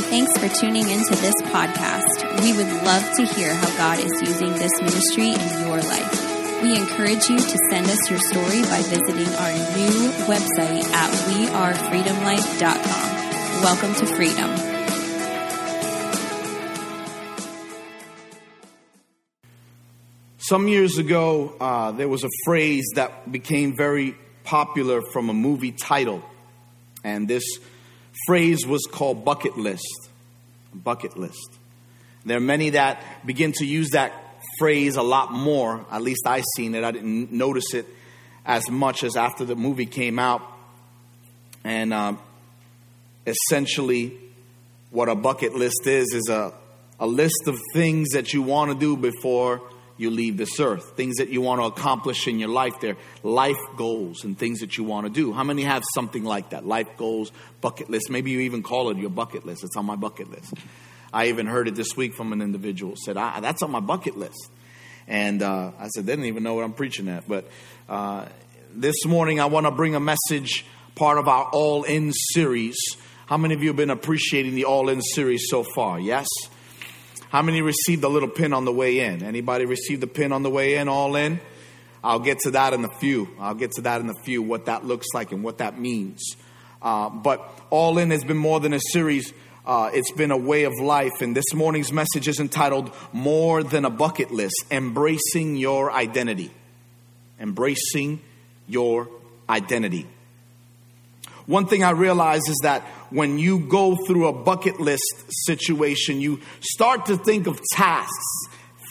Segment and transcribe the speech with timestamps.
[0.00, 2.40] Thanks for tuning into this podcast.
[2.42, 6.62] We would love to hear how God is using this ministry in your life.
[6.62, 13.62] We encourage you to send us your story by visiting our new website at wearefreedomlife.com.
[13.62, 14.56] Welcome to freedom.
[20.38, 25.72] Some years ago, uh, there was a phrase that became very popular from a movie
[25.72, 26.22] title,
[27.04, 27.44] and this
[28.26, 30.08] phrase was called bucket list.
[30.74, 31.58] Bucket list.
[32.24, 34.12] There are many that begin to use that
[34.58, 35.84] phrase a lot more.
[35.90, 36.84] At least I seen it.
[36.84, 37.86] I didn't notice it
[38.44, 40.42] as much as after the movie came out.
[41.64, 42.14] And uh,
[43.26, 44.16] essentially,
[44.90, 46.52] what a bucket list is is a,
[47.00, 49.62] a list of things that you want to do before
[50.02, 52.74] you leave this earth, things that you want to accomplish in your life.
[52.80, 55.32] They're life goals and things that you want to do.
[55.32, 56.66] How many have something like that?
[56.66, 58.10] Life goals, bucket list.
[58.10, 59.64] Maybe you even call it your bucket list.
[59.64, 60.52] It's on my bucket list.
[61.12, 64.16] I even heard it this week from an individual said, ah, "That's on my bucket
[64.16, 64.50] list,"
[65.06, 67.48] and uh, I said, "They didn't even know what I'm preaching at." But
[67.88, 68.26] uh,
[68.74, 72.76] this morning, I want to bring a message, part of our All In series.
[73.26, 76.00] How many of you have been appreciating the All In series so far?
[76.00, 76.26] Yes.
[77.32, 79.22] How many received a little pin on the way in?
[79.22, 81.40] Anybody received a pin on the way in, all in?
[82.04, 83.26] I'll get to that in a few.
[83.40, 86.36] I'll get to that in a few, what that looks like and what that means.
[86.82, 89.32] Uh, but All In has been more than a series,
[89.64, 91.22] uh, it's been a way of life.
[91.22, 96.50] And this morning's message is entitled More Than a Bucket List Embracing Your Identity.
[97.40, 98.20] Embracing
[98.68, 99.08] Your
[99.48, 100.06] Identity.
[101.46, 106.40] One thing I realize is that when you go through a bucket list situation, you
[106.60, 108.46] start to think of tasks,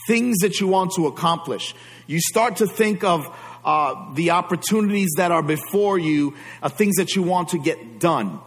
[0.07, 1.75] things that you want to accomplish.
[2.07, 3.27] You start to think of
[3.63, 8.39] uh, the opportunities that are before you, uh, things that you want to get done.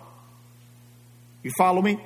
[1.42, 1.98] You follow me?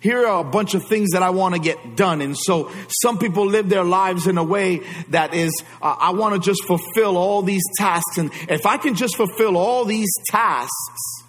[0.00, 2.20] Here are a bunch of things that I want to get done.
[2.20, 2.70] And so
[3.02, 6.62] some people live their lives in a way that is, uh, I want to just
[6.64, 8.18] fulfill all these tasks.
[8.18, 11.23] And if I can just fulfill all these tasks,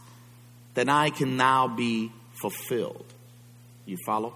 [0.76, 3.06] then I can now be fulfilled.
[3.86, 4.34] You follow?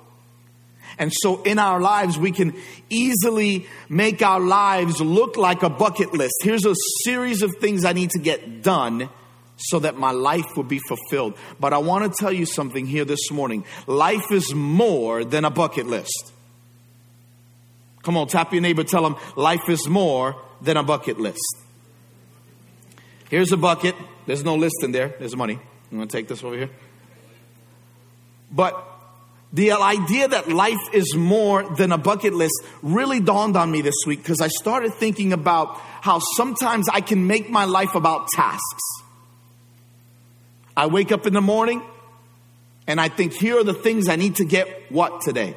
[0.97, 2.55] And so in our lives, we can
[2.89, 6.33] easily make our lives look like a bucket list.
[6.41, 6.73] Here's a
[7.03, 9.09] series of things I need to get done
[9.57, 11.37] so that my life will be fulfilled.
[11.59, 13.65] But I want to tell you something here this morning.
[13.87, 16.31] Life is more than a bucket list.
[18.01, 21.43] Come on, tap your neighbor, tell them life is more than a bucket list.
[23.29, 23.95] Here's a bucket.
[24.25, 25.13] There's no list in there.
[25.19, 25.59] There's money.
[25.91, 26.69] You going to take this over here?
[28.51, 28.85] But
[29.51, 33.95] the idea that life is more than a bucket list really dawned on me this
[34.05, 38.83] week because I started thinking about how sometimes I can make my life about tasks.
[40.77, 41.81] I wake up in the morning
[42.87, 45.55] and I think, here are the things I need to get what today?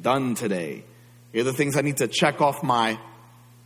[0.00, 0.84] Done today.
[1.32, 2.98] Here are the things I need to check off my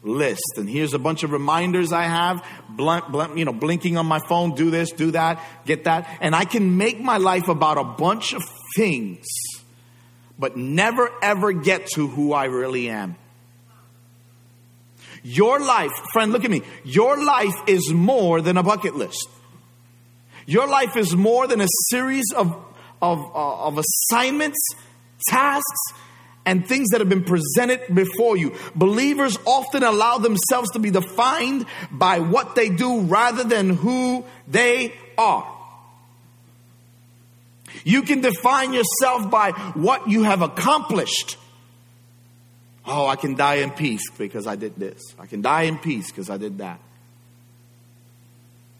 [0.04, 0.56] list.
[0.56, 4.20] And here's a bunch of reminders I have, blunt, blunt, you know, blinking on my
[4.28, 6.08] phone, do this, do that, get that.
[6.20, 8.42] And I can make my life about a bunch of
[8.76, 9.24] things,
[10.38, 13.16] but never ever get to who I really am.
[15.22, 16.60] Your life, friend, look at me.
[16.84, 19.26] Your life is more than a bucket list.
[20.46, 22.54] Your life is more than a series of,
[23.00, 24.58] of, uh, of assignments,
[25.26, 25.80] tasks,
[26.46, 28.54] and things that have been presented before you.
[28.74, 34.92] Believers often allow themselves to be defined by what they do rather than who they
[35.16, 35.50] are.
[37.84, 41.36] You can define yourself by what you have accomplished.
[42.86, 45.00] Oh, I can die in peace because I did this.
[45.18, 46.80] I can die in peace because I did that.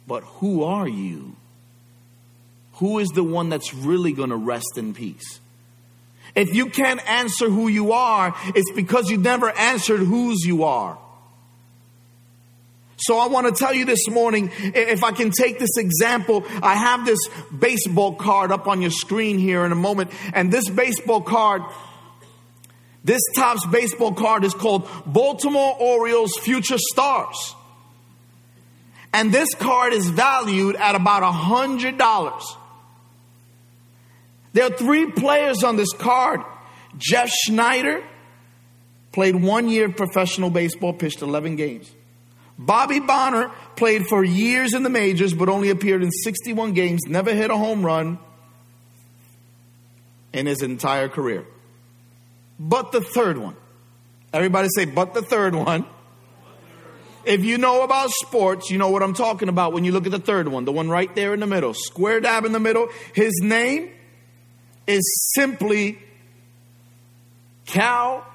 [0.07, 1.37] But who are you?
[2.75, 5.41] Who is the one that's really going to rest in peace?
[6.35, 10.99] If you can't answer who you are, it's because you never answered whose you are.
[12.97, 16.75] So I want to tell you this morning, if I can take this example, I
[16.75, 17.19] have this
[17.57, 21.63] baseball card up on your screen here in a moment, and this baseball card,
[23.05, 27.55] this Topps baseball card is called Baltimore Orioles Future Stars.
[29.13, 32.57] And this card is valued at about a hundred dollars.
[34.55, 36.41] There are three players on this card.
[36.97, 38.03] Jeff Schneider
[39.13, 41.91] played one year of professional baseball, pitched 11 games.
[42.57, 47.35] Bobby Bonner played for years in the majors, but only appeared in 61 games, never
[47.35, 48.19] hit a home run
[50.33, 51.45] in his entire career.
[52.59, 53.57] But the third one.
[54.33, 55.85] Everybody say, but the third one.
[57.25, 60.13] If you know about sports, you know what I'm talking about when you look at
[60.13, 62.89] the third one, the one right there in the middle, square dab in the middle.
[63.15, 63.91] His name
[64.87, 65.99] is simply
[67.67, 68.27] Cal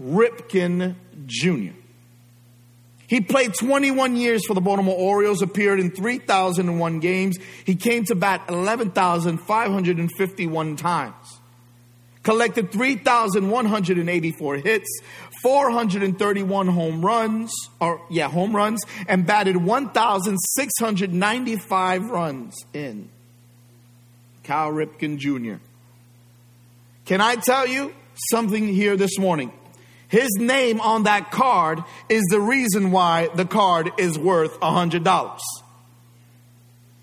[0.00, 0.94] Ripken
[1.26, 1.74] Jr.
[3.08, 7.38] He played 21 years for the Baltimore Orioles, appeared in 3,001 games.
[7.64, 11.40] He came to bat 11,551 times.
[12.24, 14.88] Collected 3,184 hits,
[15.42, 23.08] 431 home runs, or yeah, home runs, and batted 1,695 runs in.
[24.42, 25.58] Cal Ripken Jr.
[27.06, 27.94] Can I tell you
[28.30, 29.52] something here this morning?
[30.08, 35.38] His name on that card is the reason why the card is worth a $100.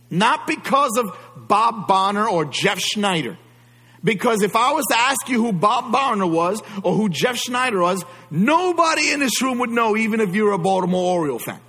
[0.09, 3.37] Not because of Bob Bonner or Jeff Schneider.
[4.03, 7.81] Because if I was to ask you who Bob Bonner was or who Jeff Schneider
[7.81, 11.59] was, nobody in this room would know, even if you're a Baltimore Orioles fan.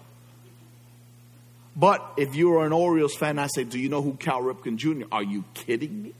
[1.76, 5.04] But if you're an Orioles fan, I say, Do you know who Cal Ripken Jr.?
[5.12, 6.14] Are you kidding me?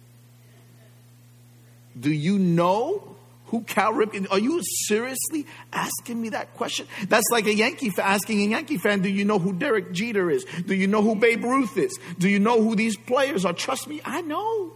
[1.99, 4.27] Do you know who Cal Ripken?
[4.31, 6.87] Are you seriously asking me that question?
[7.09, 10.31] That's like a Yankee fan asking a Yankee fan, "Do you know who Derek Jeter
[10.31, 10.45] is?
[10.67, 11.97] Do you know who Babe Ruth is?
[12.19, 14.73] Do you know who these players are?" Trust me, I know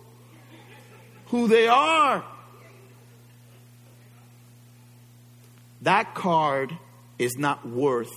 [1.26, 2.24] who they are.
[5.82, 6.76] That card
[7.18, 8.12] is not worth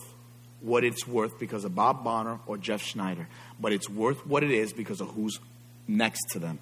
[0.62, 3.28] what it's worth because of Bob Bonner or Jeff Schneider,
[3.60, 5.40] but it's worth what it is because of who's
[5.88, 6.60] next to them.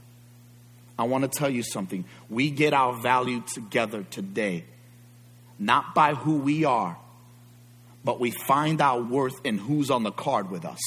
[0.99, 2.03] I want to tell you something.
[2.29, 4.65] We get our value together today,
[5.57, 6.97] not by who we are,
[8.03, 10.81] but we find our worth in who's on the card with us.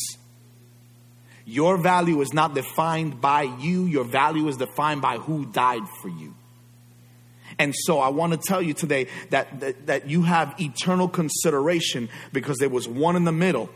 [1.47, 6.11] Your value is not defined by you, your value is defined by who died for
[6.11, 6.35] you.
[7.59, 12.11] And so I want to tell you today that, that, that you have eternal consideration
[12.35, 13.71] because there was one in the middle.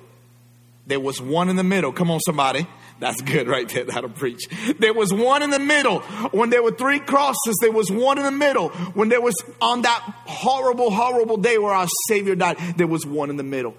[0.86, 1.92] There was one in the middle.
[1.92, 2.66] Come on, somebody.
[3.00, 3.84] That's good right there.
[3.84, 4.48] That'll preach.
[4.78, 6.00] There was one in the middle.
[6.30, 8.68] When there were three crosses, there was one in the middle.
[8.94, 13.30] When there was on that horrible, horrible day where our Savior died, there was one
[13.30, 13.74] in the middle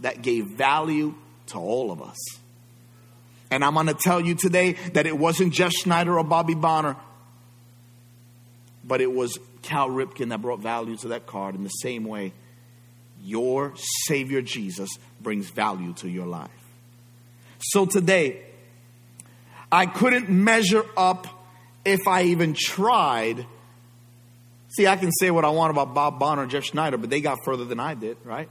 [0.00, 1.14] that gave value
[1.46, 2.18] to all of us.
[3.50, 6.96] And I'm going to tell you today that it wasn't Jeff Schneider or Bobby Bonner,
[8.84, 12.32] but it was Cal Ripken that brought value to that card in the same way
[13.22, 13.72] your
[14.06, 14.90] Savior Jesus
[15.20, 16.50] brings value to your life.
[17.58, 18.42] So today,
[19.70, 21.26] I couldn't measure up
[21.84, 23.46] if I even tried.
[24.68, 27.20] See, I can say what I want about Bob Bonner and Jeff Schneider, but they
[27.20, 28.48] got further than I did, right?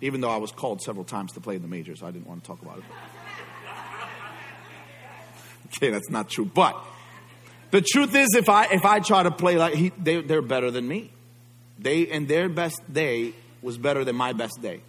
[0.00, 2.42] Even though I was called several times to play in the majors, I didn't want
[2.42, 2.84] to talk about it.
[5.76, 6.44] okay, that's not true.
[6.44, 6.82] But
[7.70, 10.70] the truth is, if I if I try to play like he, they, they're better
[10.70, 11.10] than me.
[11.78, 14.82] They and their best day was better than my best day.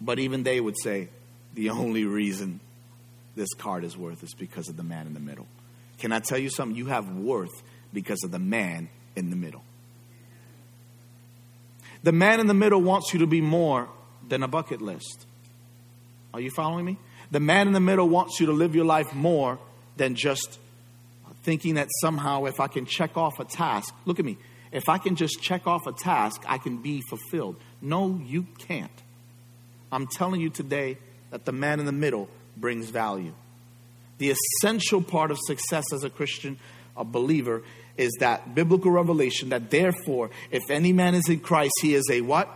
[0.00, 1.08] But even they would say,
[1.54, 2.60] the only reason
[3.36, 5.46] this card is worth is because of the man in the middle.
[5.98, 6.76] Can I tell you something?
[6.76, 7.62] You have worth
[7.92, 9.62] because of the man in the middle.
[12.02, 13.88] The man in the middle wants you to be more
[14.28, 15.26] than a bucket list.
[16.34, 16.98] Are you following me?
[17.30, 19.58] The man in the middle wants you to live your life more
[19.96, 20.58] than just
[21.44, 24.36] thinking that somehow if I can check off a task, look at me,
[24.74, 27.56] if I can just check off a task, I can be fulfilled.
[27.80, 28.90] No, you can't.
[29.90, 30.98] I'm telling you today,
[31.34, 33.32] that the man in the middle brings value.
[34.18, 36.60] The essential part of success as a Christian,
[36.96, 37.64] a believer,
[37.96, 42.20] is that biblical revelation that therefore, if any man is in Christ, he is a
[42.20, 42.48] what?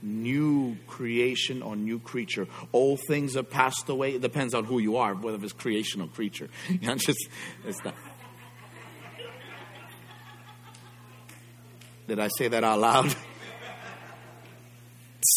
[0.00, 2.46] New creation or new creature.
[2.72, 4.14] Old things are passed away.
[4.14, 6.48] It depends on who you are, whether it's creation or creature.
[6.70, 7.28] You know, just
[7.66, 7.94] it's not.
[12.06, 13.14] Did I say that out loud?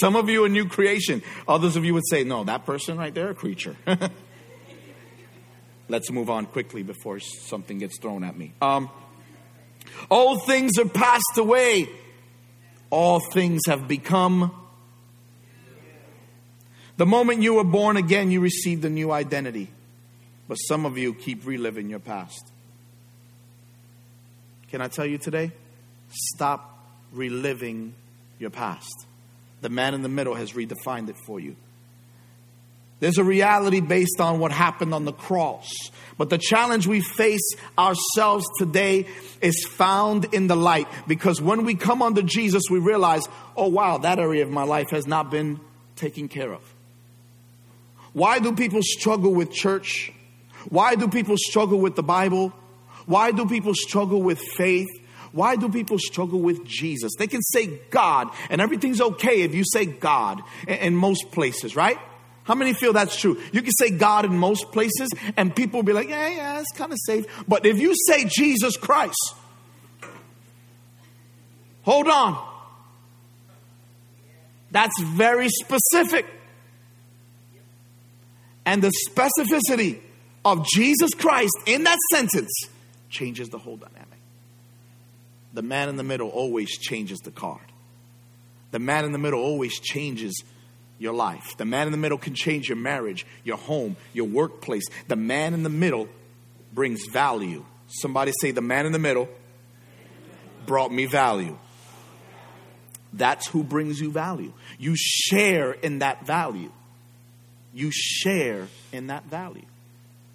[0.02, 1.24] Some of you a new creation.
[1.48, 3.76] Others of you would say, no, that person right there, a creature.
[5.90, 8.54] Let's move on quickly before something gets thrown at me.
[8.62, 8.90] Um,
[10.10, 11.88] all things are passed away.
[12.90, 14.52] All things have become.
[16.98, 19.70] The moment you were born again, you received a new identity.
[20.50, 22.52] But some of you keep reliving your past.
[24.70, 25.52] Can I tell you today?
[26.10, 27.94] Stop reliving
[28.40, 29.06] your past.
[29.62, 31.56] The man in the middle has redefined it for you.
[33.00, 35.72] There's a reality based on what happened on the cross.
[36.18, 37.48] But the challenge we face
[37.78, 39.06] ourselves today
[39.40, 44.00] is found in the light because when we come under Jesus, we realize, oh wow,
[44.00, 45.60] that area of my life has not been
[45.96, 46.62] taken care of.
[48.14, 50.12] Why do people struggle with church?
[50.70, 52.52] Why do people struggle with the Bible?
[53.06, 54.88] Why do people struggle with faith?
[55.32, 57.14] Why do people struggle with Jesus?
[57.18, 61.98] They can say God, and everything's okay if you say God in most places, right?
[62.44, 63.42] How many feel that's true?
[63.52, 66.72] You can say God in most places, and people will be like, yeah, yeah, it's
[66.78, 67.26] kind of safe.
[67.48, 69.36] But if you say Jesus Christ,
[71.84, 72.42] hold on.
[74.72, 76.26] That's very specific.
[78.66, 80.00] And the specificity
[80.44, 82.52] of Jesus Christ in that sentence
[83.10, 84.17] changes the whole dynamic.
[85.54, 87.62] The man in the middle always changes the card.
[88.72, 90.44] The man in the middle always changes
[91.00, 91.56] your life.
[91.58, 94.84] The man in the middle can change your marriage, your home, your workplace.
[95.08, 96.10] The man in the middle
[96.74, 97.66] brings value.
[97.88, 99.30] Somebody say, The man in the middle
[100.66, 101.58] brought me value.
[103.14, 104.54] That's who brings you value.
[104.78, 106.72] You share in that value.
[107.74, 109.66] You share in that value.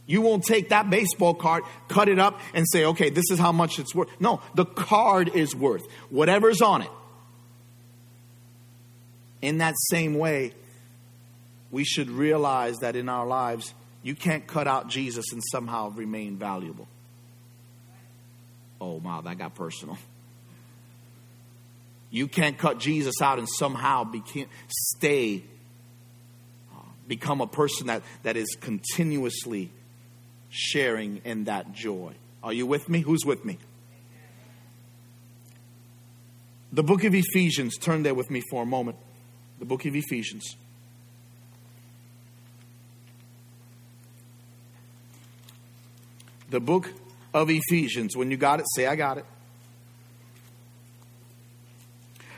[0.07, 3.53] You won't take that baseball card, cut it up, and say, okay, this is how
[3.53, 4.09] much it's worth.
[4.21, 6.91] No, the card is worth whatever's on it.
[9.41, 10.53] In that same way,
[11.71, 16.37] we should realize that in our lives, you can't cut out Jesus and somehow remain
[16.37, 16.89] valuable.
[18.81, 19.97] Oh, wow, that got personal.
[22.11, 25.45] You can't cut Jesus out and somehow became, stay,
[26.73, 29.71] uh, become a person that, that is continuously
[30.53, 32.13] sharing in that joy.
[32.43, 33.01] Are you with me?
[33.01, 33.59] Who's with me?
[36.73, 38.99] The book of Ephesians, turn there with me for a moment
[39.59, 40.57] the book of Ephesians.
[46.51, 46.91] The book
[47.33, 48.17] of Ephesians.
[48.17, 49.25] When you got it, say, I got it.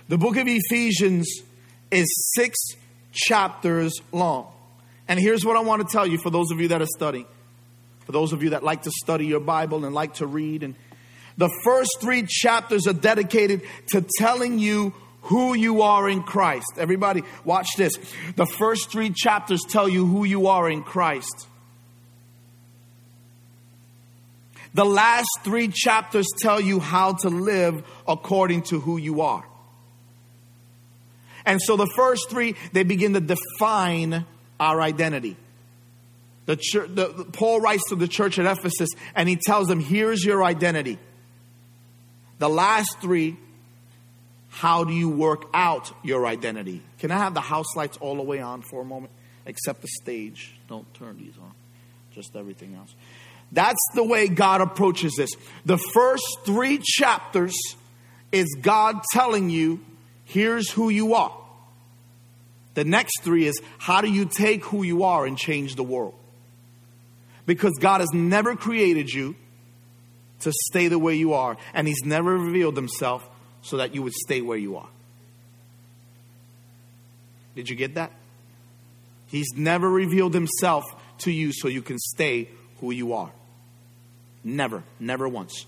[0.09, 1.43] The book of Ephesians
[1.91, 2.07] is
[2.37, 2.59] six
[3.11, 4.53] chapters long.
[5.09, 7.27] And here's what I want to tell you for those of you that are studying,
[8.07, 10.63] for those of you that like to study your Bible and like to read.
[10.63, 10.75] And
[11.37, 16.67] the first three chapters are dedicated to telling you who you are in Christ.
[16.77, 17.93] Everybody, watch this.
[18.37, 21.49] The first three chapters tell you who you are in Christ.
[24.75, 29.45] The last three chapters tell you how to live according to who you are.
[31.47, 34.27] And so the first three, they begin to define
[34.59, 35.37] our identity.
[36.47, 39.81] The, church, the, the Paul writes to the church at Ephesus and he tells them,
[39.81, 40.99] here's your identity.
[42.39, 43.39] The last three
[44.55, 46.81] how do you work out your identity?
[47.01, 49.13] Can I have the house lights all the way on for a moment?
[49.47, 50.55] Except the stage.
[50.69, 51.51] Don't turn these on,
[52.13, 52.95] just everything else.
[53.51, 55.31] That's the way God approaches this.
[55.67, 57.57] The first three chapters
[58.31, 59.85] is God telling you,
[60.25, 61.37] here's who you are.
[62.75, 66.15] The next three is, how do you take who you are and change the world?
[67.47, 69.37] Because God has never created you
[70.41, 73.29] to stay the way you are, and He's never revealed Himself
[73.63, 74.89] so that you would stay where you are.
[77.55, 78.13] Did you get that?
[79.27, 80.85] He's never revealed himself
[81.19, 82.49] to you so you can stay
[82.81, 83.31] who you are.
[84.43, 85.67] Never, never once.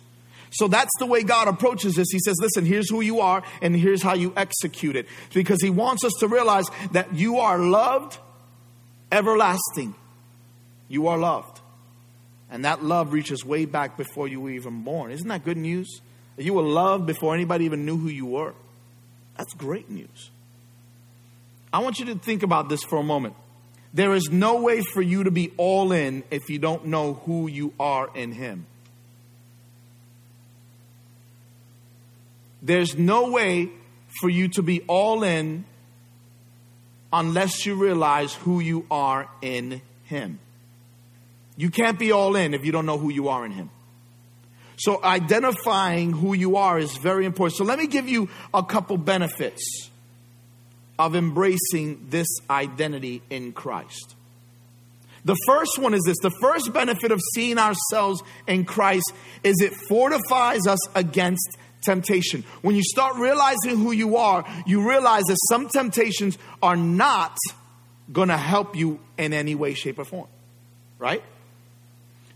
[0.50, 2.09] So that's the way God approaches this.
[2.11, 5.06] He says, listen, here's who you are, and here's how you execute it.
[5.35, 8.18] Because He wants us to realize that you are loved,
[9.11, 9.95] everlasting.
[10.88, 11.56] You are loved.
[12.50, 15.11] And that love reaches way back before you were even born.
[15.11, 16.00] Isn't that good news?
[16.38, 18.55] you were loved before anybody even knew who you were.
[19.37, 20.31] That's great news.
[21.73, 23.35] I want you to think about this for a moment.
[23.93, 27.49] There is no way for you to be all in if you don't know who
[27.49, 28.67] you are in Him.
[32.62, 33.71] There's no way
[34.21, 35.65] for you to be all in
[37.12, 40.38] unless you realize who you are in Him.
[41.57, 43.71] You can't be all in if you don't know who you are in Him.
[44.79, 47.57] So identifying who you are is very important.
[47.57, 49.91] So let me give you a couple benefits
[50.99, 54.15] of embracing this identity in Christ.
[55.25, 59.75] The first one is this the first benefit of seeing ourselves in Christ is it
[59.75, 62.45] fortifies us against temptation.
[62.63, 67.37] When you start realizing who you are, you realize that some temptations are not
[68.13, 70.29] going to help you in any way, shape, or form.
[70.99, 71.23] Right?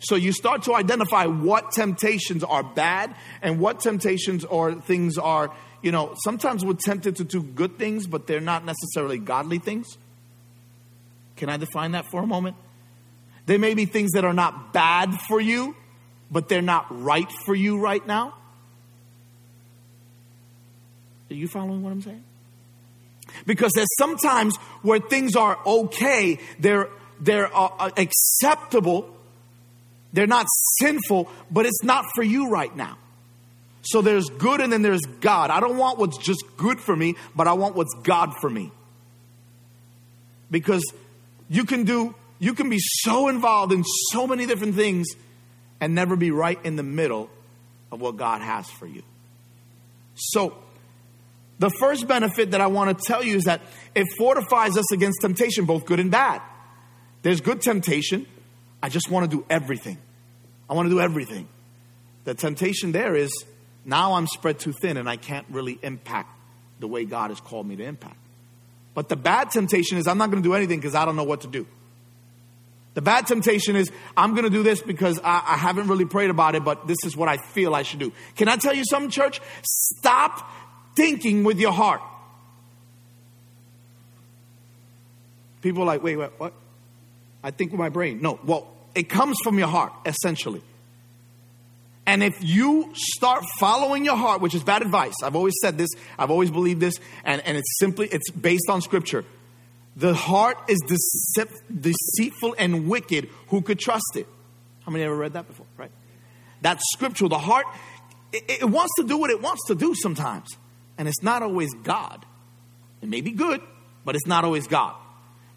[0.00, 5.54] So you start to identify what temptations are bad and what temptations or things are,
[5.82, 9.98] you know, sometimes we're tempted to do good things, but they're not necessarily godly things.
[11.36, 12.56] Can I define that for a moment?
[13.46, 15.76] They may be things that are not bad for you,
[16.30, 18.34] but they're not right for you right now.
[21.30, 22.24] Are you following what I'm saying?
[23.46, 26.88] Because there's sometimes where things are okay, they're
[27.20, 29.14] they're uh, acceptable,
[30.12, 30.46] they're not
[30.80, 32.98] sinful, but it's not for you right now.
[33.82, 35.50] So there's good and then there's God.
[35.50, 38.72] I don't want what's just good for me, but I want what's God for me.
[40.50, 40.84] Because
[41.48, 45.08] You can do, you can be so involved in so many different things
[45.80, 47.28] and never be right in the middle
[47.90, 49.02] of what God has for you.
[50.14, 50.56] So,
[51.58, 53.62] the first benefit that I want to tell you is that
[53.94, 56.40] it fortifies us against temptation, both good and bad.
[57.22, 58.26] There's good temptation.
[58.82, 59.98] I just want to do everything.
[60.68, 61.48] I want to do everything.
[62.24, 63.32] The temptation there is
[63.84, 66.28] now I'm spread too thin and I can't really impact
[66.78, 68.16] the way God has called me to impact.
[68.94, 71.24] But the bad temptation is I'm not going to do anything because I don't know
[71.24, 71.66] what to do.
[72.94, 76.28] The bad temptation is I'm going to do this because I, I, haven't really prayed
[76.28, 78.12] about it, but this is what I feel I should do.
[78.34, 79.40] Can I tell you something, church?
[79.62, 80.50] Stop
[80.96, 82.00] thinking with your heart.
[85.62, 86.52] People are like, wait, wait, what?
[87.42, 88.20] I think with my brain.
[88.20, 90.62] No, well, it comes from your heart, essentially.
[92.06, 95.90] And if you start following your heart, which is bad advice, I've always said this,
[96.18, 96.94] I've always believed this,
[97.24, 99.24] and, and it's simply, it's based on scripture.
[99.96, 100.80] The heart is
[101.80, 103.28] deceitful and wicked.
[103.48, 104.26] Who could trust it?
[104.84, 105.66] How many ever read that before?
[105.76, 105.90] Right?
[106.62, 107.28] That's scriptural.
[107.28, 107.66] The heart,
[108.32, 110.48] it, it wants to do what it wants to do sometimes.
[110.98, 112.24] And it's not always God.
[113.02, 113.60] It may be good,
[114.04, 114.94] but it's not always God.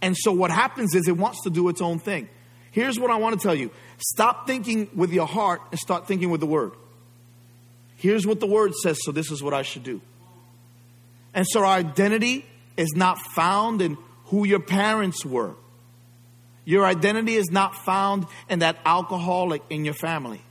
[0.03, 2.27] And so what happens is it wants to do its own thing.
[2.71, 6.29] Here's what I want to tell you stop thinking with your heart and start thinking
[6.29, 6.73] with the word.
[7.95, 10.01] Here's what the word says, so this is what I should do.
[11.33, 12.45] And so our identity
[12.75, 15.55] is not found in who your parents were.
[16.65, 20.41] Your identity is not found in that alcoholic in your family.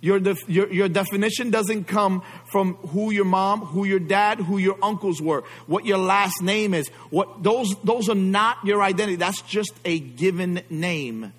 [0.00, 4.58] Your, def- your, your definition doesn't come from who your mom, who your dad, who
[4.58, 6.88] your uncles were, what your last name is.
[7.10, 9.16] What, those, those are not your identity.
[9.16, 11.32] That's just a given name.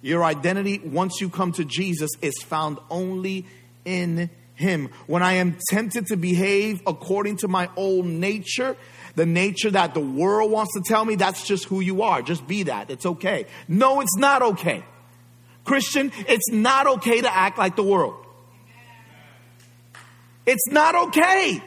[0.00, 3.46] Your identity, once you come to Jesus, is found only
[3.84, 4.90] in Him.
[5.06, 8.76] When I am tempted to behave according to my old nature,
[9.14, 12.20] the nature that the world wants to tell me, that's just who you are.
[12.22, 12.90] Just be that.
[12.90, 13.46] It's okay.
[13.68, 14.84] No, it's not okay.
[15.64, 18.14] Christian, it's not okay to act like the world.
[20.46, 21.62] It's not okay.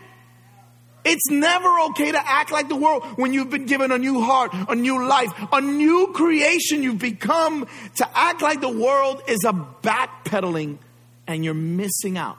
[1.06, 4.52] It's never okay to act like the world when you've been given a new heart,
[4.54, 7.68] a new life, a new creation you've become.
[7.98, 10.80] To act like the world is a backpedaling
[11.28, 12.38] and you're missing out.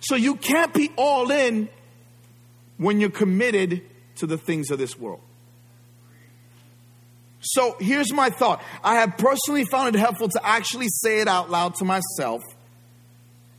[0.00, 1.68] So you can't be all in
[2.76, 3.82] when you're committed
[4.16, 5.20] to the things of this world.
[7.46, 8.62] So here's my thought.
[8.82, 12.42] I have personally found it helpful to actually say it out loud to myself.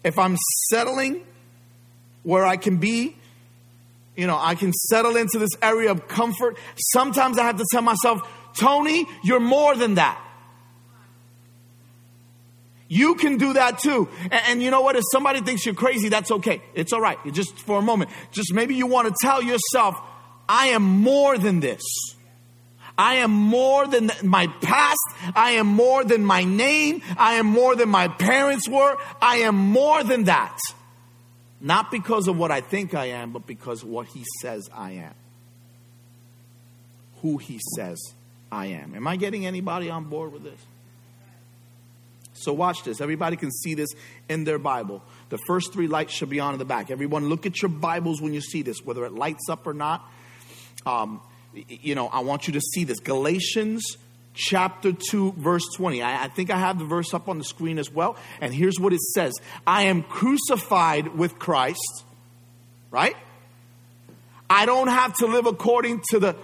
[0.04, 0.38] If I'm
[0.70, 1.26] settling
[2.24, 3.16] where I can be,
[4.16, 6.58] you know, I can settle into this area of comfort.
[6.92, 10.22] Sometimes I have to tell myself, Tony, you're more than that.
[12.90, 14.10] You can do that too.
[14.24, 14.96] And, and, you know what?
[14.96, 16.62] If somebody thinks you're crazy, that's okay.
[16.74, 17.18] It's all right.
[17.34, 18.10] Just for a moment.
[18.32, 19.96] Just maybe you want to tell yourself,
[20.48, 21.84] I am more than this.
[22.98, 25.00] I am more than my past.
[25.36, 27.02] I am more than my name.
[27.18, 28.98] I am more than my parents were.
[29.22, 30.58] I am more than that.
[31.62, 35.14] Not because of what I think I am, but because what He says I am.
[37.22, 38.00] Who He says
[38.52, 38.96] I am.
[38.96, 40.60] Am I getting anybody on board with this?
[42.34, 43.02] So watch this.
[43.02, 43.90] Everybody can see this
[44.30, 45.04] in their Bible.
[45.30, 46.92] The first three lights should be on in the back.
[46.92, 50.08] Everyone, look at your Bibles when you see this, whether it lights up or not.
[50.86, 51.20] Um,
[51.68, 53.00] you know, I want you to see this.
[53.00, 53.98] Galatians
[54.34, 56.02] chapter 2, verse 20.
[56.02, 58.16] I, I, think I have the verse up on the screen as well.
[58.40, 59.34] And here's what it says
[59.66, 62.04] I am crucified with Christ,
[62.92, 63.16] right?
[64.50, 66.36] I don't have to live according to the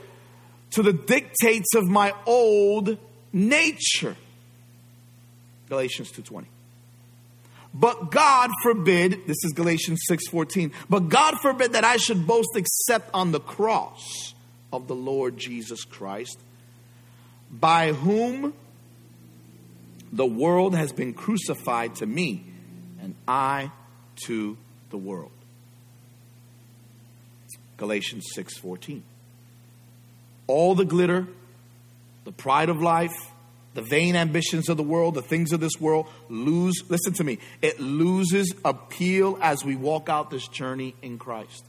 [0.71, 2.97] to the dictates of my old
[3.32, 4.17] nature.
[5.69, 6.47] Galatians 2:20.
[7.76, 13.10] But God forbid, this is Galatians 6:14, but God forbid that I should boast except
[13.13, 14.33] on the cross
[14.73, 16.38] of the Lord Jesus Christ,
[17.49, 18.53] by whom
[20.12, 22.43] the world has been crucified to me,
[22.99, 23.71] and I
[24.25, 24.57] to
[24.89, 25.31] the world.
[27.77, 29.03] Galatians 6:14.
[30.47, 31.27] All the glitter,
[32.23, 33.31] the pride of life,
[33.73, 37.39] the vain ambitions of the world, the things of this world lose, listen to me,
[37.62, 41.63] it loses appeal as we walk out this journey in Christ.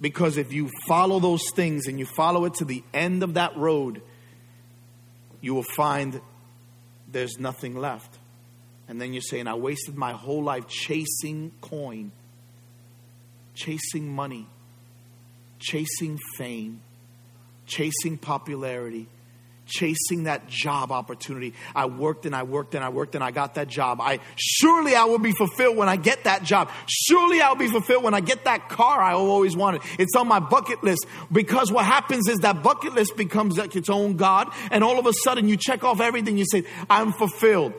[0.00, 3.56] Because if you follow those things and you follow it to the end of that
[3.56, 4.00] road,
[5.40, 6.20] you will find
[7.10, 8.18] there's nothing left.
[8.86, 12.12] And then you're saying, I wasted my whole life chasing coin,
[13.54, 14.46] chasing money,
[15.58, 16.80] chasing fame,
[17.66, 19.08] chasing popularity
[19.68, 21.54] chasing that job opportunity.
[21.74, 24.00] I worked and I worked and I worked and I got that job.
[24.00, 26.70] I surely I will be fulfilled when I get that job.
[26.86, 29.82] Surely I'll be fulfilled when I get that car I always wanted.
[29.98, 33.90] It's on my bucket list because what happens is that bucket list becomes like its
[33.90, 37.74] own God and all of a sudden you check off everything you say I'm fulfilled.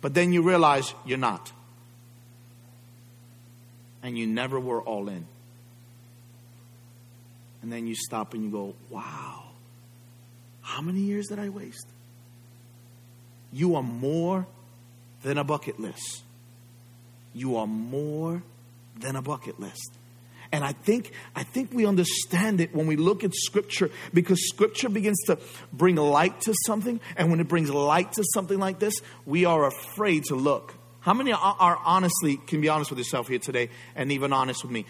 [0.00, 1.52] But then you realize you're not.
[4.02, 5.26] And you never were all in.
[7.62, 9.45] And then you stop and you go, wow
[10.66, 11.86] how many years did I waste?
[13.52, 14.46] You are more
[15.22, 16.24] than a bucket list.
[17.32, 18.42] You are more
[18.98, 19.92] than a bucket list.
[20.50, 24.88] And I think I think we understand it when we look at scripture because scripture
[24.88, 25.38] begins to
[25.72, 29.66] bring light to something and when it brings light to something like this, we are
[29.66, 30.74] afraid to look.
[30.98, 34.64] How many are, are honestly can be honest with yourself here today and even honest
[34.64, 34.84] with me?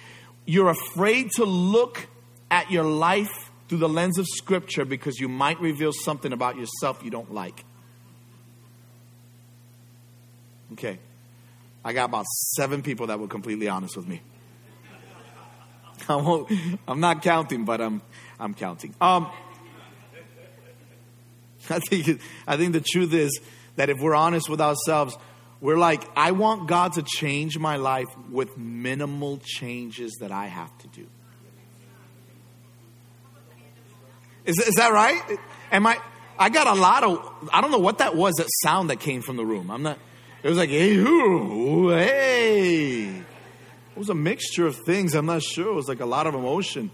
[0.47, 2.07] You're afraid to look
[2.51, 7.03] at your life through the lens of Scripture because you might reveal something about yourself
[7.03, 7.65] you don't like.
[10.73, 10.99] Okay.
[11.85, 12.27] I got about
[12.57, 14.21] seven people that were completely honest with me.
[16.09, 16.51] I won't,
[16.89, 18.03] I'm not counting, but I'm,
[18.39, 18.95] I'm counting.
[19.01, 19.31] Um,
[21.71, 23.41] I think, I think the truth is
[23.77, 25.17] that if we're honest with ourselves,
[25.61, 30.77] we're like, I want God to change my life with minimal changes that I have
[30.79, 31.07] to do.
[34.47, 35.39] Is, is that right?
[35.73, 35.99] Am I?
[36.39, 37.49] I got a lot of.
[37.53, 38.35] I don't know what that was.
[38.35, 39.71] That sound that came from the room.
[39.71, 39.99] I'm not.
[40.43, 43.09] It was like hey, ooh, hey.
[43.09, 45.15] It was a mixture of things.
[45.15, 45.71] I'm not sure.
[45.71, 46.91] It was like a lot of emotion.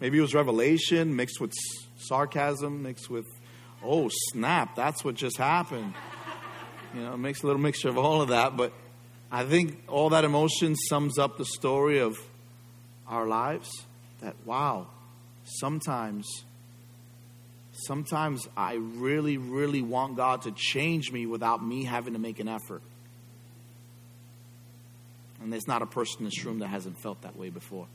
[0.00, 1.52] Maybe it was revelation mixed with
[1.96, 3.26] sarcasm, mixed with,
[3.84, 5.94] oh snap, that's what just happened.
[6.94, 8.56] You know, it makes a little mixture of all of that.
[8.56, 8.72] But
[9.30, 12.18] I think all that emotion sums up the story of
[13.06, 13.70] our lives.
[14.20, 14.88] That wow,
[15.44, 16.26] sometimes
[17.72, 22.48] sometimes I really, really want God to change me without me having to make an
[22.48, 22.82] effort.
[25.42, 27.86] And there's not a person in this room that hasn't felt that way before.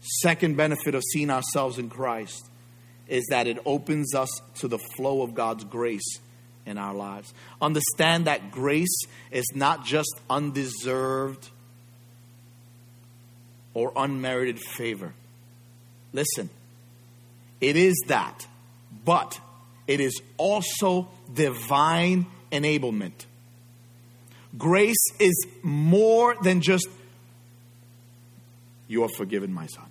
[0.00, 2.50] Second benefit of seeing ourselves in Christ
[3.08, 6.18] is that it opens us to the flow of God's grace
[6.66, 7.32] in our lives.
[7.60, 11.50] Understand that grace is not just undeserved
[13.72, 15.14] or unmerited favor.
[16.12, 16.48] Listen,
[17.64, 18.46] it is that.
[19.06, 19.40] But
[19.86, 23.24] it is also divine enablement.
[24.56, 26.88] Grace is more than just,
[28.86, 29.86] you are forgiven, my son.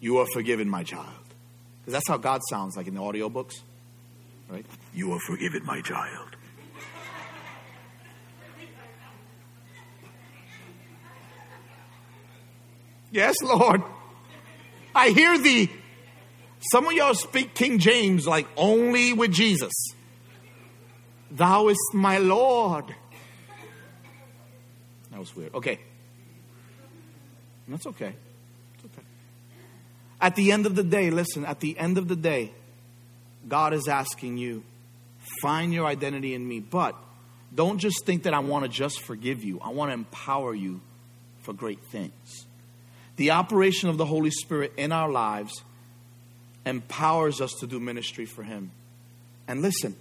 [0.00, 1.06] You are forgiven, my child.
[1.80, 3.60] Because that's how God sounds like in the audiobooks,
[4.48, 4.64] right?
[4.94, 6.36] You are forgiven, my child.
[13.10, 13.82] yes, Lord.
[14.94, 15.68] I hear thee.
[16.70, 19.72] Some of y'all speak King James like only with Jesus.
[21.30, 22.94] Thou is my Lord.
[25.10, 25.54] That was weird.
[25.54, 25.80] Okay.
[27.66, 28.14] That's okay.
[28.74, 29.06] It's okay.
[30.20, 32.52] At the end of the day, listen, at the end of the day,
[33.48, 34.62] God is asking you,
[35.40, 36.60] find your identity in me.
[36.60, 36.94] But
[37.52, 40.80] don't just think that I want to just forgive you, I want to empower you
[41.40, 42.46] for great things.
[43.16, 45.62] The operation of the Holy Spirit in our lives
[46.64, 48.70] empowers us to do ministry for Him.
[49.48, 49.96] And listen,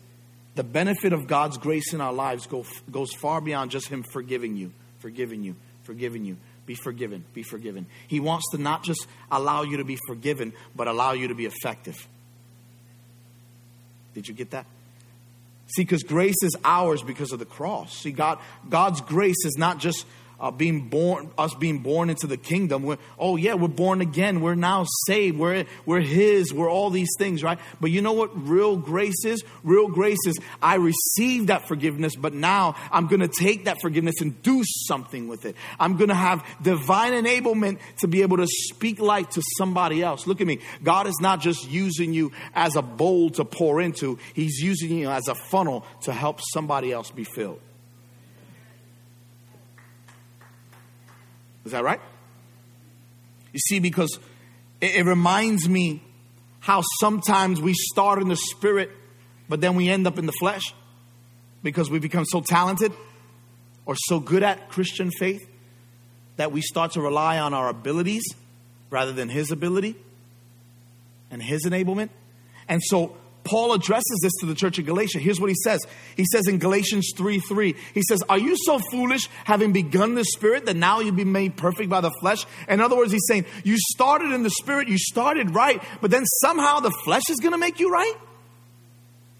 [0.55, 4.55] the benefit of God's grace in our lives go, goes far beyond just Him forgiving
[4.55, 6.37] you, forgiving you, forgiving you.
[6.65, 7.87] Be forgiven, be forgiven.
[8.07, 11.45] He wants to not just allow you to be forgiven, but allow you to be
[11.45, 12.07] effective.
[14.13, 14.65] Did you get that?
[15.67, 17.95] See, because grace is ours because of the cross.
[17.97, 20.05] See, God, God's grace is not just
[20.41, 22.83] uh, being born, us being born into the kingdom.
[22.83, 24.41] We're, oh yeah, we're born again.
[24.41, 25.37] We're now saved.
[25.37, 26.51] We're, we're His.
[26.51, 27.59] We're all these things, right?
[27.79, 29.43] But you know what real grace is?
[29.63, 34.15] Real grace is I received that forgiveness, but now I'm going to take that forgiveness
[34.19, 35.55] and do something with it.
[35.79, 40.25] I'm going to have divine enablement to be able to speak life to somebody else.
[40.25, 40.59] Look at me.
[40.83, 44.17] God is not just using you as a bowl to pour into.
[44.33, 47.59] He's using you as a funnel to help somebody else be filled.
[51.65, 52.01] Is that right?
[53.53, 54.19] You see, because
[54.79, 56.01] it, it reminds me
[56.59, 58.91] how sometimes we start in the spirit,
[59.49, 60.73] but then we end up in the flesh
[61.63, 62.93] because we become so talented
[63.85, 65.41] or so good at Christian faith
[66.37, 68.23] that we start to rely on our abilities
[68.89, 69.95] rather than His ability
[71.29, 72.09] and His enablement.
[72.67, 75.19] And so Paul addresses this to the church of Galatia.
[75.19, 75.79] Here's what he says.
[76.15, 80.23] He says in Galatians 3 3, he says, Are you so foolish, having begun the
[80.23, 82.45] spirit, that now you be made perfect by the flesh?
[82.67, 86.25] In other words, he's saying, You started in the spirit, you started right, but then
[86.41, 88.15] somehow the flesh is going to make you right?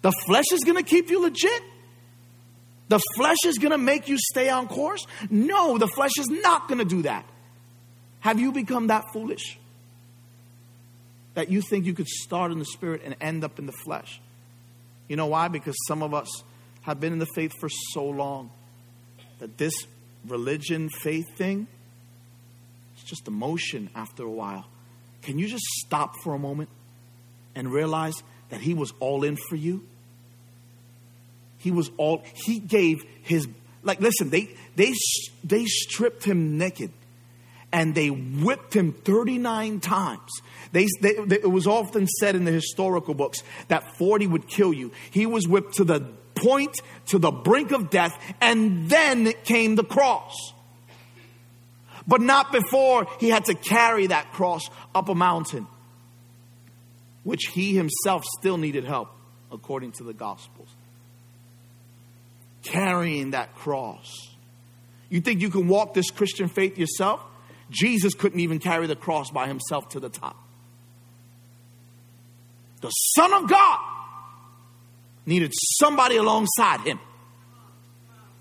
[0.02, 1.62] The flesh is going to keep you legit?
[2.88, 5.06] The flesh is going to make you stay on course?
[5.30, 7.24] No, the flesh is not going to do that.
[8.20, 9.58] Have you become that foolish?
[11.34, 14.20] That you think you could start in the spirit and end up in the flesh.
[15.08, 15.48] You know why?
[15.48, 16.42] Because some of us
[16.82, 18.50] have been in the faith for so long
[19.38, 19.74] that this
[20.26, 21.66] religion faith thing
[23.02, 24.66] it's just emotion after a while.
[25.22, 26.68] Can you just stop for a moment
[27.54, 28.14] and realize
[28.50, 29.84] that he was all in for you?
[31.58, 33.48] He was all he gave his
[33.82, 34.92] like listen, they they
[35.42, 36.92] they stripped him naked
[37.72, 40.30] and they whipped him 39 times.
[40.72, 44.72] They, they, they, it was often said in the historical books that 40 would kill
[44.72, 44.92] you.
[45.10, 46.00] He was whipped to the
[46.34, 50.34] point, to the brink of death, and then came the cross.
[52.06, 55.66] But not before he had to carry that cross up a mountain,
[57.22, 59.08] which he himself still needed help,
[59.50, 60.68] according to the Gospels.
[62.62, 64.30] Carrying that cross.
[65.08, 67.22] You think you can walk this Christian faith yourself?
[67.72, 70.36] Jesus couldn't even carry the cross by himself to the top.
[72.80, 73.80] The Son of God
[75.24, 76.98] needed somebody alongside him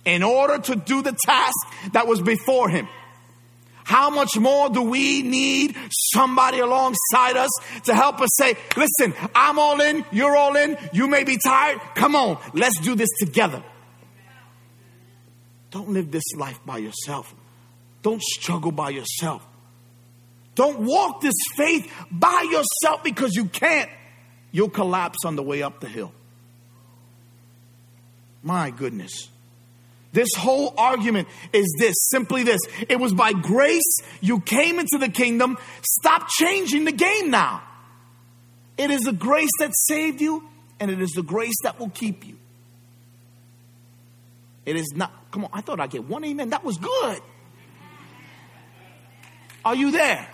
[0.04, 1.56] in order to do the task
[1.94, 2.88] that was before him.
[3.84, 5.76] How much more do we need
[6.13, 7.50] somebody alongside us
[7.84, 11.80] to help us say, listen, I'm all in, you're all in, you may be tired,
[11.96, 13.63] come on, let's do this together.
[15.72, 17.34] Don't live this life by yourself.
[18.02, 19.46] Don't struggle by yourself.
[20.56, 23.90] Don't walk this faith by yourself because you can't.
[24.52, 26.12] You'll collapse on the way up the hill.
[28.44, 29.30] My goodness.
[30.14, 32.60] This whole argument is this simply this
[32.90, 35.58] it was by grace you came into the kingdom.
[35.82, 37.64] Stop changing the game now.
[38.78, 40.44] It is the grace that saved you,
[40.80, 42.36] and it is the grace that will keep you.
[44.66, 46.50] It is not, come on, I thought I'd get one amen.
[46.50, 47.22] That was good.
[49.63, 50.28] Are you there?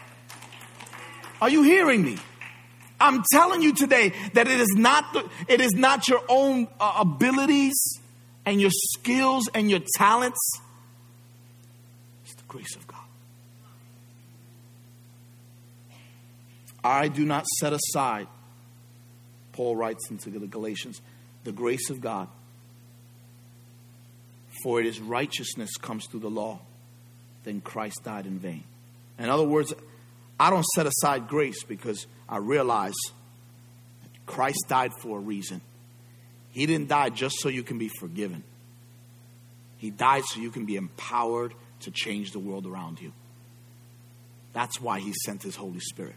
[1.42, 2.18] Are you hearing me?
[3.00, 6.98] I'm telling you today that it is not the, it is not your own uh,
[7.00, 7.76] abilities
[8.46, 10.40] and your skills and your talents.
[12.24, 12.98] It's the grace of God.
[16.84, 18.28] I do not set aside,
[19.52, 21.02] Paul writes into the Galatians,
[21.44, 22.30] the grace of God.
[24.64, 26.62] For it is righteousness comes through the law,
[27.44, 28.64] then Christ died in vain.
[29.20, 29.74] In other words,
[30.40, 32.94] I don't set aside grace because I realize
[34.26, 35.62] Christ died for a reason.
[36.52, 38.44] He didn't die just so you can be forgiven,
[39.78, 43.14] He died so you can be empowered to change the world around you.
[44.54, 46.16] That's why He sent His Holy Spirit.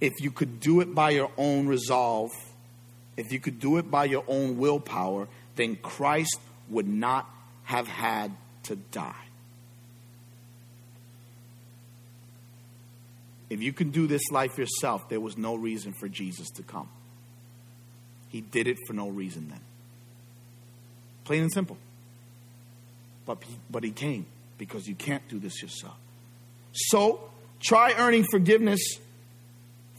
[0.00, 2.30] If you could do it by your own resolve,
[3.16, 7.28] if you could do it by your own willpower, then Christ would not
[7.62, 8.32] have had
[8.64, 9.23] to die.
[13.50, 16.88] If you can do this life yourself, there was no reason for Jesus to come.
[18.28, 19.60] He did it for no reason then.
[21.24, 21.76] Plain and simple.
[23.26, 24.26] But but he came
[24.58, 25.96] because you can't do this yourself.
[26.72, 27.30] So,
[27.60, 28.80] try earning forgiveness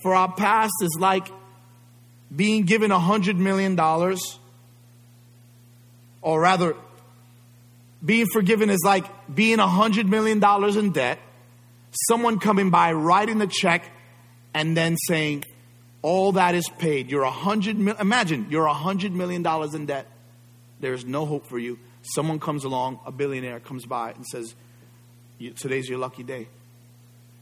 [0.02, 1.28] for our past is like
[2.36, 4.38] being given a hundred million dollars,
[6.22, 6.76] or rather,
[8.04, 11.20] being forgiven is like being a hundred million dollars in debt
[12.08, 13.90] someone coming by, writing the check,
[14.54, 15.44] and then saying,
[16.02, 17.10] all that is paid.
[17.10, 20.06] You're a hundred mil- imagine you're a hundred million dollars in debt.
[20.80, 21.80] There's no hope for you.
[22.04, 24.54] Someone comes along, a billionaire comes by and says,
[25.56, 26.48] "Today's your lucky day.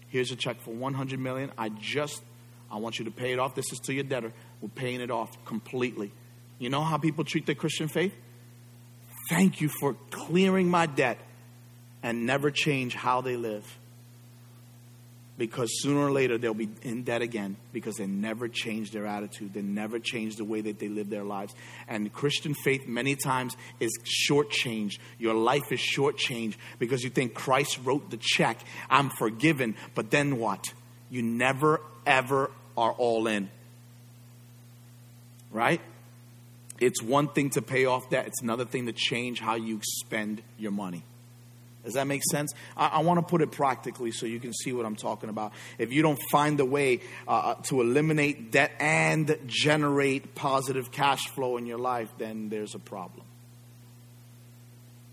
[0.08, 1.52] Here's a check for 100 million.
[1.58, 2.22] I just,
[2.72, 3.56] I want you to pay it off.
[3.56, 4.32] This is to your debtor.
[4.62, 6.12] We're paying it off completely.
[6.60, 8.14] You know how people treat their Christian faith?
[9.30, 11.18] Thank you for clearing my debt
[12.04, 13.66] and never change how they live
[15.38, 19.54] because sooner or later they'll be in debt again because they never change their attitude.
[19.54, 21.54] They never change the way that they live their lives.
[21.88, 23.92] And Christian faith, many times, is
[24.30, 25.00] shortchanged.
[25.18, 30.38] Your life is shortchanged because you think Christ wrote the check, I'm forgiven, but then
[30.38, 30.66] what?
[31.10, 33.50] You never, ever are all in.
[35.52, 35.82] Right?
[36.80, 40.42] It's one thing to pay off debt, it's another thing to change how you spend
[40.58, 41.04] your money.
[41.84, 42.54] Does that make sense?
[42.78, 45.54] I, I want to put it practically so you can see what I'm talking about.
[45.78, 51.28] If you don't find a way uh, uh, to eliminate debt and generate positive cash
[51.30, 53.26] flow in your life, then there's a problem.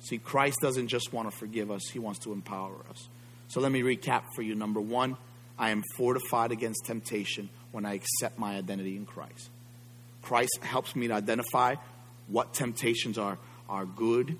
[0.01, 3.09] See, Christ doesn't just want to forgive us, He wants to empower us.
[3.49, 4.55] So let me recap for you.
[4.55, 5.17] Number one,
[5.59, 9.51] I am fortified against temptation when I accept my identity in Christ.
[10.23, 11.75] Christ helps me to identify
[12.29, 14.39] what temptations are, are good,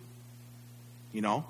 [1.13, 1.45] you know,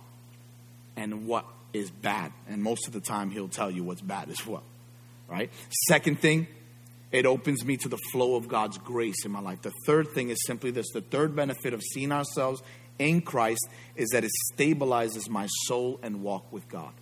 [0.96, 2.32] and what is bad.
[2.48, 4.62] And most of the time, he'll tell you what's bad as well.
[5.28, 5.50] Right?
[5.88, 6.48] Second thing,
[7.12, 9.62] it opens me to the flow of God's grace in my life.
[9.62, 12.62] The third thing is simply this the third benefit of seeing ourselves
[12.98, 16.92] in Christ is that it stabilizes my soul and walk with God.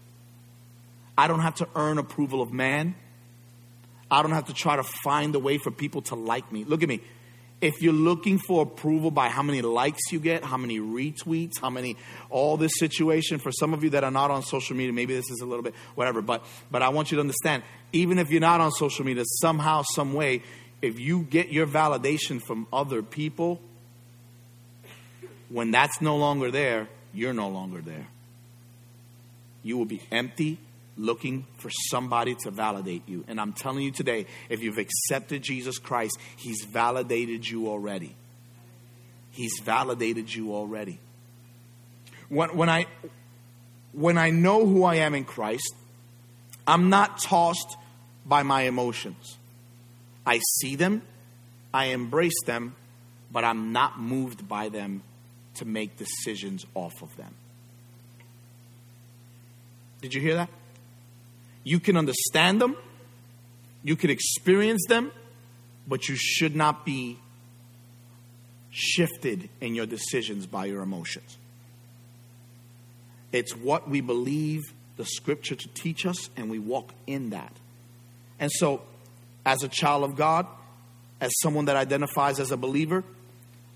[1.16, 2.94] I don't have to earn approval of man.
[4.10, 6.64] I don't have to try to find a way for people to like me.
[6.64, 7.00] Look at me
[7.60, 11.70] if you're looking for approval by how many likes you get, how many retweets, how
[11.70, 11.96] many
[12.30, 15.28] all this situation for some of you that are not on social media, maybe this
[15.30, 18.40] is a little bit whatever, but but I want you to understand, even if you're
[18.40, 20.42] not on social media, somehow, some way,
[20.80, 23.60] if you get your validation from other people,
[25.48, 28.06] when that's no longer there, you're no longer there.
[29.64, 30.58] You will be empty
[30.98, 33.24] looking for somebody to validate you.
[33.28, 38.14] And I'm telling you today, if you've accepted Jesus Christ, He's validated you already.
[39.30, 40.98] He's validated you already.
[42.28, 42.86] When, when, I,
[43.92, 45.74] when I know who I am in Christ,
[46.66, 47.76] I'm not tossed
[48.26, 49.38] by my emotions.
[50.26, 51.02] I see them,
[51.72, 52.74] I embrace them,
[53.30, 55.02] but I'm not moved by them
[55.54, 57.34] to make decisions off of them.
[60.00, 60.50] Did you hear that?
[61.68, 62.78] You can understand them,
[63.84, 65.12] you can experience them,
[65.86, 67.18] but you should not be
[68.70, 71.36] shifted in your decisions by your emotions.
[73.32, 74.62] It's what we believe
[74.96, 77.52] the scripture to teach us, and we walk in that.
[78.40, 78.80] And so,
[79.44, 80.46] as a child of God,
[81.20, 83.04] as someone that identifies as a believer,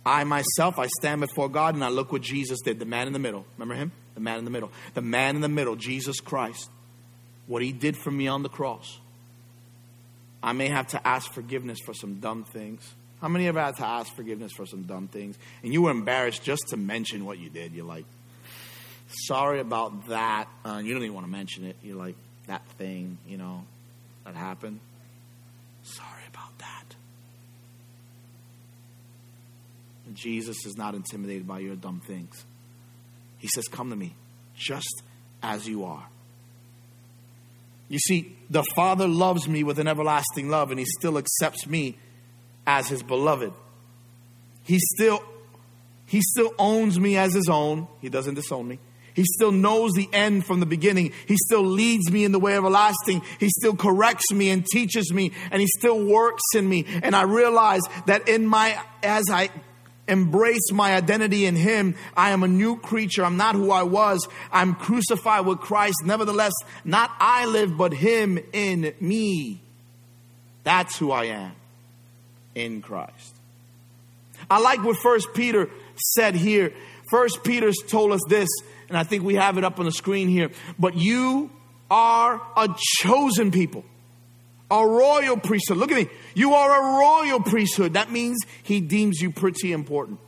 [0.07, 3.13] I myself, I stand before God and I look what Jesus did, the man in
[3.13, 3.45] the middle.
[3.59, 3.93] Remember him?
[4.15, 4.73] The man in the middle.
[4.95, 6.71] The man in the middle, Jesus Christ
[7.47, 8.99] what he did for me on the cross.
[10.43, 12.93] I may have to ask forgiveness for some dumb things.
[13.21, 15.39] How many of you had to ask forgiveness for some dumb things?
[15.63, 17.73] And you were embarrassed just to mention what you did.
[17.73, 18.05] You're like,
[19.27, 20.49] sorry about that.
[20.65, 21.77] Uh, you don't even want to mention it.
[21.83, 22.17] You're like,
[22.49, 23.65] that thing, you know,
[24.25, 24.81] that happened.
[25.85, 26.97] Sorry about that.
[30.07, 32.45] And Jesus is not intimidated by your dumb things.
[33.39, 34.15] He says, Come to me,
[34.57, 35.03] just
[35.43, 36.07] as you are.
[37.93, 41.99] You see, the Father loves me with an everlasting love, and He still accepts me
[42.67, 43.53] as His beloved.
[44.63, 45.23] He still,
[46.07, 47.87] He still owns me as His own.
[48.01, 48.79] He doesn't disown me.
[49.13, 51.13] He still knows the end from the beginning.
[51.27, 53.21] He still leads me in the way everlasting.
[53.39, 56.87] He still corrects me and teaches me, and He still works in me.
[57.03, 59.51] And I realize that in my, as I
[60.09, 61.95] embrace my identity in Him.
[62.17, 63.25] I am a new creature.
[63.25, 64.27] I'm not who I was.
[64.51, 65.97] I'm crucified with Christ.
[66.05, 66.53] Nevertheless,
[66.85, 69.61] not I live, but Him in me.
[70.65, 71.53] That's who I am
[72.55, 73.35] in Christ.
[74.51, 76.73] I like what First Peter said here.
[77.11, 78.49] First Peter's told us this,
[78.89, 80.51] and I think we have it up on the screen here.
[80.79, 81.51] But you
[81.91, 83.85] are a chosen people
[84.73, 85.77] a royal priesthood.
[85.77, 86.09] Look at me.
[86.35, 87.93] You are a royal priesthood.
[87.93, 90.19] That means he deems you pretty important.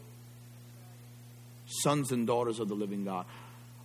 [1.66, 3.24] Sons and daughters of the living God.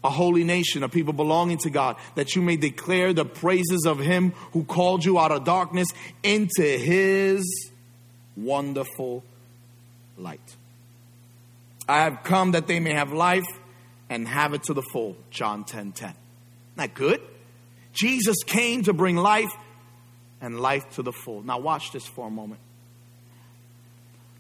[0.04, 4.00] A holy nation, a people belonging to God, that you may declare the praises of
[4.00, 5.88] him who called you out of darkness
[6.24, 7.72] into his
[8.36, 9.24] wonderful
[10.18, 10.56] light.
[11.88, 13.48] I have come that they may have life
[14.10, 15.16] and have it to the full.
[15.32, 16.14] John 10 10.
[16.76, 17.22] Not good?
[17.94, 19.52] Jesus came to bring life
[20.42, 21.42] and life to the full.
[21.42, 22.62] Now, watch this for a moment.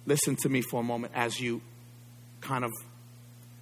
[0.05, 1.61] Listen to me for a moment as you
[2.41, 2.71] kind of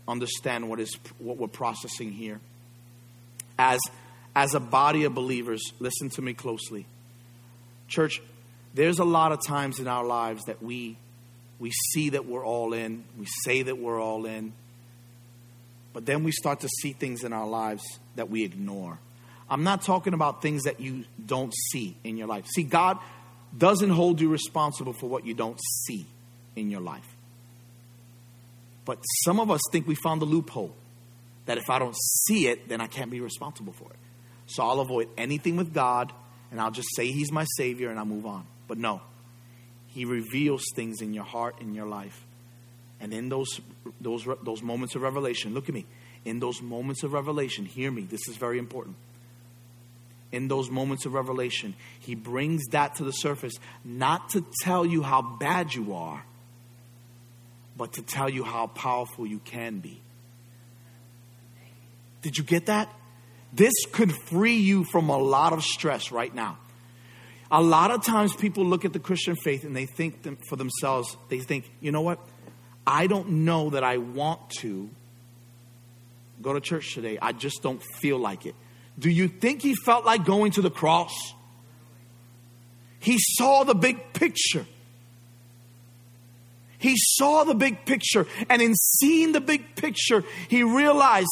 [0.07, 2.39] understand what is what we're processing here.
[3.57, 3.79] As
[4.35, 6.85] as a body of believers, listen to me closely.
[7.87, 8.21] Church,
[8.73, 10.97] there's a lot of times in our lives that we
[11.59, 14.53] we see that we're all in, we say that we're all in,
[15.91, 17.83] but then we start to see things in our lives
[18.15, 18.99] that we ignore.
[19.49, 22.45] I'm not talking about things that you don't see in your life.
[22.47, 22.97] See, God
[23.57, 26.05] doesn't hold you responsible for what you don't see
[26.55, 27.07] in your life.
[28.83, 30.73] But some of us think we found the loophole
[31.45, 31.95] that if I don't
[32.25, 33.99] see it, then I can't be responsible for it.
[34.47, 36.11] So I'll avoid anything with God
[36.51, 38.45] and I'll just say He's my Savior and I'll move on.
[38.67, 39.01] But no,
[39.87, 42.25] He reveals things in your heart, in your life.
[42.99, 43.61] And in those,
[44.01, 45.85] those, those moments of revelation, look at me.
[46.25, 48.95] in those moments of revelation, hear me, this is very important.
[50.31, 53.53] In those moments of revelation, he brings that to the surface,
[53.85, 56.23] not to tell you how bad you are,
[57.77, 60.01] but to tell you how powerful you can be.
[62.21, 62.93] Did you get that?
[63.53, 66.57] This could free you from a lot of stress right now.
[67.49, 70.57] A lot of times people look at the Christian faith and they think them for
[70.57, 72.19] themselves, they think, you know what?
[72.85, 74.89] I don't know that I want to
[76.41, 77.17] go to church today.
[77.21, 78.55] I just don't feel like it.
[78.99, 81.13] Do you think he felt like going to the cross?
[82.99, 84.65] He saw the big picture.
[86.79, 88.25] He saw the big picture.
[88.49, 91.29] And in seeing the big picture, he realized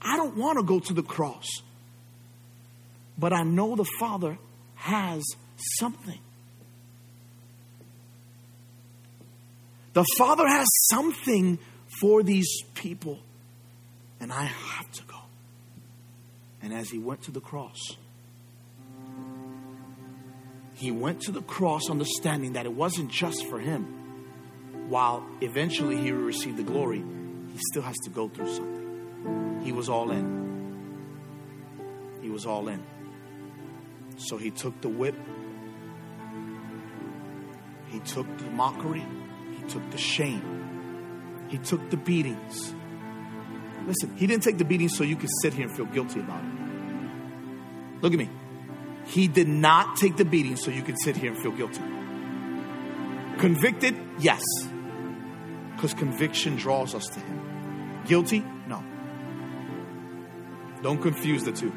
[0.00, 1.46] I don't want to go to the cross.
[3.16, 4.38] But I know the Father
[4.74, 5.22] has
[5.78, 6.18] something.
[9.94, 11.58] The Father has something
[12.00, 13.20] for these people,
[14.20, 15.13] and I have to go.
[16.64, 17.78] And as he went to the cross,
[20.74, 23.84] he went to the cross understanding that it wasn't just for him.
[24.88, 27.04] While eventually he will receive the glory,
[27.52, 29.60] he still has to go through something.
[29.62, 30.42] He was all in.
[32.22, 32.82] He was all in.
[34.16, 35.16] So he took the whip,
[37.88, 39.04] he took the mockery,
[39.58, 42.74] he took the shame, he took the beatings.
[43.86, 46.42] Listen, he didn't take the beating so you could sit here and feel guilty about
[46.42, 48.02] it.
[48.02, 48.30] Look at me.
[49.06, 51.82] He did not take the beating so you could sit here and feel guilty.
[53.38, 53.96] Convicted?
[54.18, 54.42] Yes.
[55.74, 58.02] Because conviction draws us to Him.
[58.06, 58.44] Guilty?
[58.66, 58.82] No.
[60.82, 61.72] Don't confuse the two.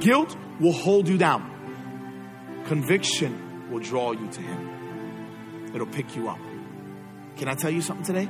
[0.00, 5.70] Guilt will hold you down, conviction will draw you to Him.
[5.74, 6.38] It'll pick you up.
[7.36, 8.28] Can I tell you something today?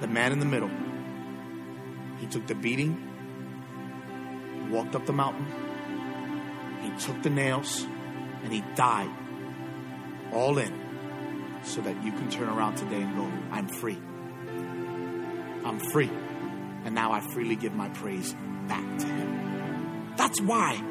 [0.00, 0.70] The man in the middle,
[2.20, 2.96] he took the beating,
[4.70, 5.46] walked up the mountain,
[6.82, 7.86] he took the nails,
[8.44, 9.10] and he died
[10.32, 10.72] all in
[11.62, 13.98] so that you can turn around today and go, I'm free.
[15.64, 16.10] I'm free.
[16.84, 18.34] And now I freely give my praise
[18.66, 20.14] back to him.
[20.16, 20.82] That's why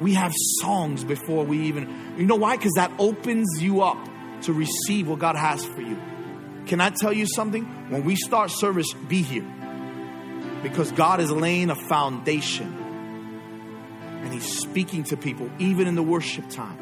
[0.00, 2.56] we have songs before we even, you know why?
[2.56, 3.98] Because that opens you up
[4.42, 6.00] to receive what God has for you.
[6.66, 7.64] Can I tell you something?
[7.90, 9.44] When we start service, be here.
[10.62, 12.76] Because God is laying a foundation
[14.22, 16.78] and He's speaking to people, even in the worship time.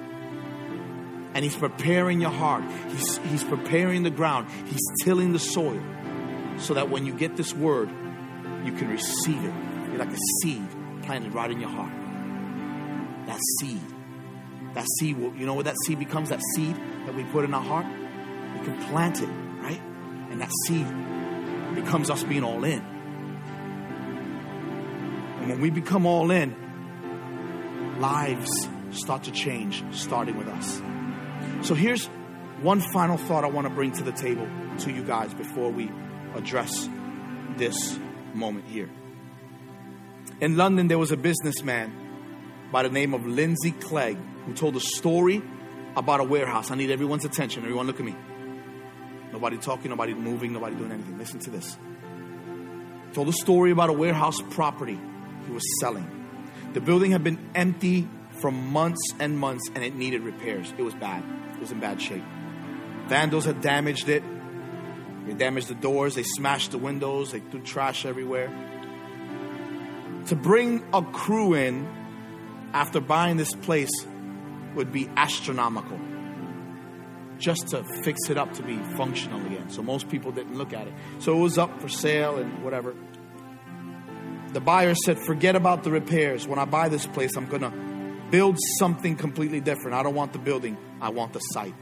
[1.34, 5.80] And He's preparing your heart, He's, he's preparing the ground, He's tilling the soil
[6.58, 7.88] so that when you get this word,
[8.64, 9.54] you can receive it.
[9.88, 10.66] You're like a seed
[11.02, 11.92] planted right in your heart.
[13.26, 13.80] That seed.
[14.74, 16.30] That seed, will, you know what that seed becomes?
[16.30, 16.76] That seed
[17.06, 17.86] that we put in our heart?
[17.86, 19.28] We can plant it,
[19.60, 19.80] right?
[20.30, 20.86] And that seed
[21.74, 22.97] becomes us being all in.
[25.48, 26.54] When we become all in,
[28.00, 30.82] lives start to change, starting with us.
[31.66, 32.06] So here's
[32.60, 34.46] one final thought I want to bring to the table
[34.80, 35.90] to you guys before we
[36.34, 36.88] address
[37.56, 37.98] this
[38.34, 38.90] moment here.
[40.40, 44.80] In London, there was a businessman by the name of Lindsay Clegg who told a
[44.80, 45.42] story
[45.96, 46.70] about a warehouse.
[46.70, 47.62] I need everyone's attention.
[47.62, 48.14] Everyone, look at me.
[49.32, 51.16] Nobody talking, nobody moving, nobody doing anything.
[51.16, 51.78] Listen to this.
[53.14, 55.00] Told a story about a warehouse property
[55.48, 56.06] he was selling.
[56.74, 58.06] The building had been empty
[58.40, 60.72] for months and months and it needed repairs.
[60.76, 61.24] It was bad,
[61.54, 62.24] it was in bad shape.
[63.06, 64.22] Vandals had damaged it.
[65.26, 68.48] They damaged the doors, they smashed the windows, they threw trash everywhere.
[70.26, 71.88] To bring a crew in
[72.74, 73.90] after buying this place
[74.74, 75.98] would be astronomical
[77.38, 79.70] just to fix it up to be functional again.
[79.70, 80.94] So most people didn't look at it.
[81.20, 82.94] So it was up for sale and whatever.
[84.52, 86.46] The buyer said, Forget about the repairs.
[86.46, 87.72] When I buy this place, I'm going to
[88.30, 89.94] build something completely different.
[89.94, 91.74] I don't want the building, I want the site.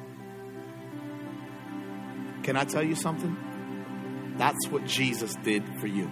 [2.42, 3.36] Can I tell you something?
[4.36, 6.10] That's what Jesus did for you.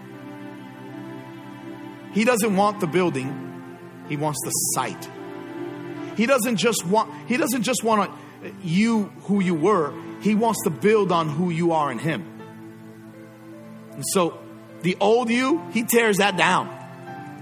[2.13, 3.69] He doesn't want the building,
[4.09, 5.11] he wants the site.
[6.17, 8.13] He doesn't just want he doesn't just want
[8.63, 9.93] you who you were.
[10.21, 12.25] He wants to build on who you are in him.
[13.93, 14.39] And so
[14.85, 16.71] the old you, he tears that down.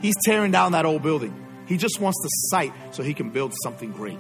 [0.01, 1.35] He's tearing down that old building.
[1.67, 4.19] He just wants the site so he can build something great.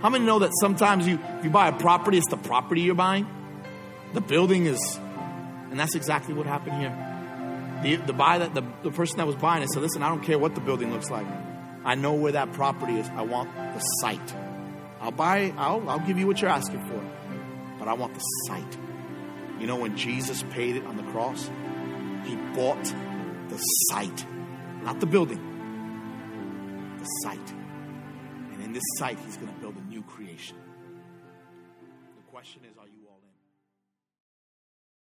[0.00, 2.94] How many know that sometimes you if you buy a property, it's the property you're
[2.94, 3.26] buying?
[4.14, 4.98] The building is
[5.70, 7.06] and that's exactly what happened here.
[7.82, 10.22] The, the buy that the, the person that was buying it said, listen, I don't
[10.22, 11.26] care what the building looks like.
[11.84, 13.08] I know where that property is.
[13.10, 14.34] I want the site.
[15.00, 17.02] I'll buy, I'll, I'll give you what you're asking for,
[17.78, 18.78] but I want the site.
[19.58, 21.50] You know, when Jesus paid it on the cross,
[22.24, 22.84] He bought
[23.48, 23.58] the
[23.90, 24.26] site,
[24.82, 25.40] not the building,
[26.98, 27.50] the site.
[28.52, 30.56] And in this site, he's going to build a new creation.
[32.16, 32.76] The question is,